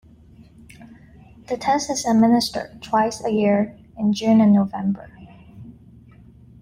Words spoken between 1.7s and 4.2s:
is administered twice a year in